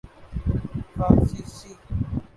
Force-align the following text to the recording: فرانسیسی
فرانسیسی 0.95 1.71